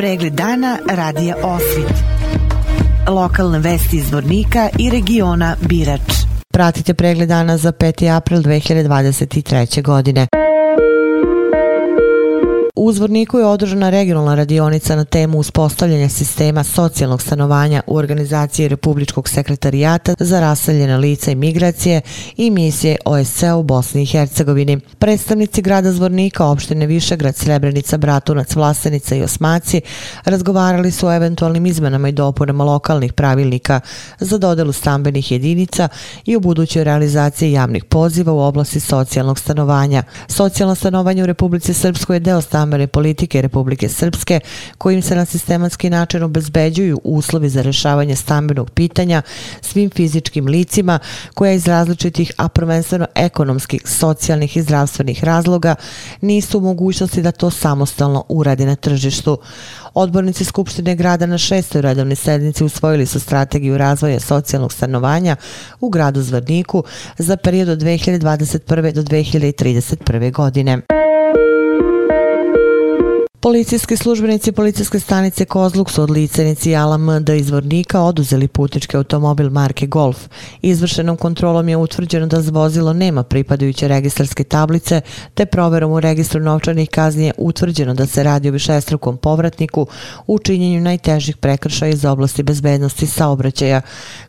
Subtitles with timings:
[0.00, 1.92] Pregled dana radija Osvit.
[3.08, 6.00] Lokalne vesti iz Vornika i regiona Birač.
[6.48, 8.16] Pratite pregled dana za 5.
[8.16, 9.82] april 2023.
[9.82, 10.26] godine.
[12.82, 19.28] U Zvorniku je održana regionalna radionica na temu uspostavljanja sistema socijalnog stanovanja u organizaciji Republičkog
[19.28, 22.00] sekretarijata za raseljene lica i migracije
[22.36, 24.80] i misije OSCE u Bosni i Hercegovini.
[24.98, 29.80] Predstavnici grada Zvornika, opštine Višegrad, Srebrenica, Bratunac, Vlasenica i Osmaci
[30.24, 33.80] razgovarali su o eventualnim izmenama i dopunama lokalnih pravilnika
[34.18, 35.88] za dodelu stambenih jedinica
[36.24, 40.02] i o budućoj realizaciji javnih poziva u oblasti socijalnog stanovanja.
[40.28, 44.40] Socijalno stanovanje u Republici Srpskoj je deo stambenih namere politike Republike Srpske,
[44.78, 49.22] kojim se na sistematski način obezbeđuju uslovi za rešavanje stambenog pitanja
[49.60, 50.98] svim fizičkim licima
[51.34, 55.74] koja iz različitih, a prvenstveno ekonomskih, socijalnih i zdravstvenih razloga
[56.20, 59.38] nisu u mogućnosti da to samostalno uradi na tržištu.
[59.94, 65.36] Odbornici Skupštine grada na šestoj redovnoj sednici usvojili su strategiju razvoja socijalnog stanovanja
[65.80, 66.84] u gradu Zvrniku
[67.18, 68.92] za period od 2021.
[68.92, 70.32] do 2031.
[70.32, 70.80] godine.
[73.42, 79.86] Policijski službenici policijske stanice Kozluk su od licenici Alam MD izvornika oduzeli putnički automobil marke
[79.86, 80.18] Golf.
[80.62, 85.00] Izvršenom kontrolom je utvrđeno da zvozilo nema pripadajuće registarske tablice,
[85.34, 89.86] te proverom u registru novčanih kazni je utvrđeno da se radi o višestrukom povratniku
[90.26, 93.80] u činjenju najtežih prekršaja iz oblasti bezbednosti saobraćaja,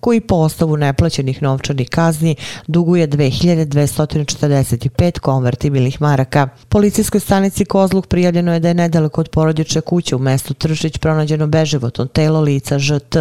[0.00, 2.36] koji po osnovu neplaćenih novčanih kazni
[2.66, 6.48] duguje 2245 konvertibilnih maraka.
[6.68, 10.98] Policijskoj stanici Kozluk prijavljeno je da je nedavno nedaleko od porodične kuće u mestu Tršić
[10.98, 13.16] pronađeno beživotno telo lica ŽT.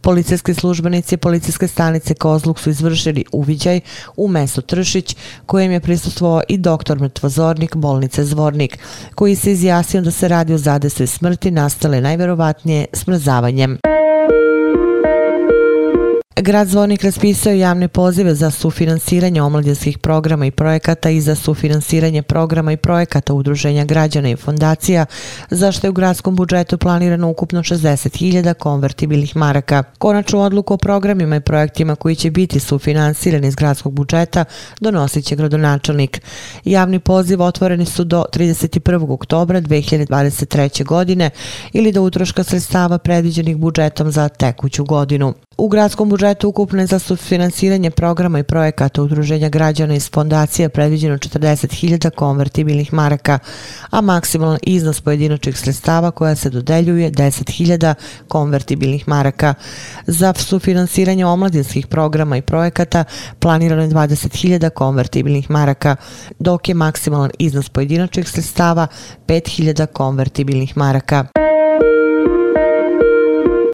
[0.00, 3.80] Policijski službenici policijske stanice Kozluk su izvršili uviđaj
[4.16, 8.78] u mestu Tršić kojem je prisustvovao i doktor mrtvozornik bolnice Zvornik
[9.14, 13.78] koji se izjasnio da se radi o zadesu smrti nastale najverovatnije smrzavanjem.
[16.40, 22.72] Grad Zvornik raspisao javne pozive za sufinansiranje omladinskih programa i projekata i za sufinansiranje programa
[22.72, 25.06] i projekata udruženja građana i fondacija,
[25.50, 29.82] zašto je u gradskom budžetu planirano ukupno 60.000 konvertibilnih maraka.
[29.98, 34.44] Konačnu odluku o programima i projektima koji će biti sufinansirani iz gradskog budžeta
[34.80, 36.22] donosit će gradonačelnik.
[36.64, 39.12] Javni poziv otvoreni su do 31.
[39.12, 40.84] oktobra 2023.
[40.84, 41.30] godine
[41.72, 45.34] ili do utroška sredstava predviđenih budžetom za tekuću godinu.
[45.60, 52.10] U gradskom budžetu ukupne za sufinansiranje programa i projekata udruženja građana iz fondacija predviđeno 40.000
[52.10, 53.38] konvertibilnih maraka,
[53.90, 57.94] a maksimalan iznos pojedinačnih sredstava koja se dodeljuje 10.000
[58.28, 59.54] konvertibilnih maraka.
[60.06, 63.04] Za sufinansiranje omladinskih programa i projekata
[63.38, 65.96] planirano je 20.000 konvertibilnih maraka,
[66.38, 68.86] dok je maksimalan iznos pojedinačnih sredstava
[69.26, 71.47] 5.000 konvertibilnih maraka.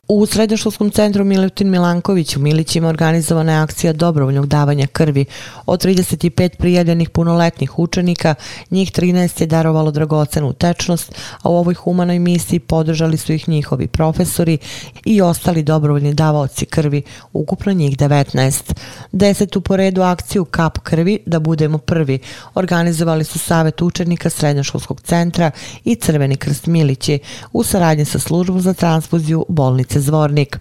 [0.09, 5.25] U Srednjoškolskom centru Milutin Milanković u Milićima organizovana je akcija dobrovoljnog davanja krvi.
[5.67, 8.35] Od 35 prijavljenih punoletnih učenika,
[8.71, 13.87] njih 13 je darovalo dragocenu tečnost, a u ovoj humanoj misiji podržali su ih njihovi
[13.87, 14.59] profesori
[15.05, 18.73] i ostali dobrovoljni davaoci krvi, ukupno njih 19.
[19.13, 22.19] Desetu po redu akciju Kap krvi, da budemo prvi,
[22.55, 25.51] organizovali su Savet učenika Srednjoškolskog centra
[25.85, 27.19] i Crveni krst Milići
[27.53, 30.59] u saradnji sa službom za transfuziju bolnice Zvornik.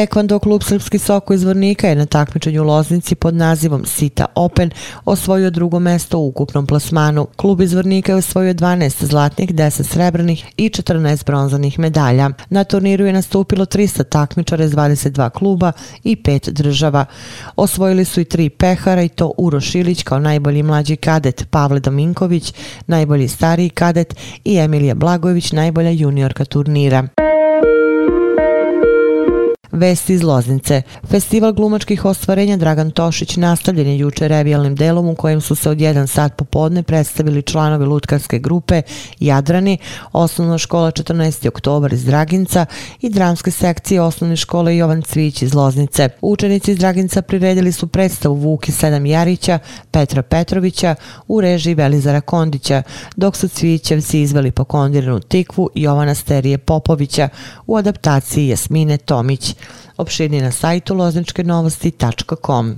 [0.00, 4.70] Tekvando klub Srpski Soko iz Vornika je na takmičenju u Loznici pod nazivom Sita Open
[5.04, 7.26] osvojio drugo mesto u ukupnom plasmanu.
[7.36, 12.30] Klub iz Vornika je osvojio 12 zlatnih, 10 srebrnih i 14 bronzanih medalja.
[12.50, 15.72] Na turniru je nastupilo 300 takmičara iz 22 kluba
[16.04, 17.04] i 5 država.
[17.56, 22.54] Osvojili su i tri pehara i to Uroš Ilić kao najbolji mlađi kadet, Pavle Dominković,
[22.86, 27.08] najbolji stariji kadet i Emilija Blagojević, najbolja juniorka turnira.
[29.72, 30.82] Vesti iz Loznice.
[31.04, 35.80] Festival glumačkih ostvarenja Dragan Tošić nastavljen je juče revijalnim delom u kojem su se od
[35.80, 38.82] jedan sat popodne predstavili članovi lutkarske grupe
[39.20, 39.78] Jadrani,
[40.12, 41.48] osnovna škola 14.
[41.48, 42.66] oktobar iz Draginca
[43.00, 46.08] i dramske sekcije osnovne škole Jovan Cvić iz Loznice.
[46.20, 49.58] Učenici iz Draginca priredili su predstavu Vuki Sedam Jarića,
[49.90, 50.94] Petra Petrovića
[51.28, 52.82] u režiji Velizara Kondića,
[53.16, 57.28] dok su Cvićevci izveli pokondiranu tikvu Jovana Sterije Popovića
[57.66, 59.54] u adaptaciji Jasmine Tomić
[59.96, 62.76] opširni na sajtu lozničkenovosti.com.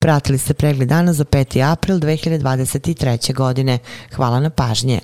[0.00, 1.72] Pratili ste pregled dana za 5.
[1.72, 3.34] april 2023.
[3.34, 3.78] godine.
[4.14, 5.00] Hvala na pažnje.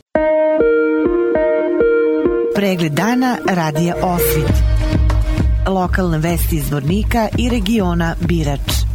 [2.55, 4.53] Pregled dana radija Osvit.
[5.67, 8.90] Lokalne vesti iz Vornika i regiona Birač.